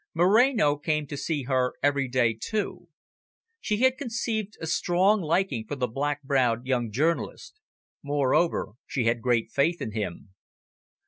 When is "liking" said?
5.21-5.67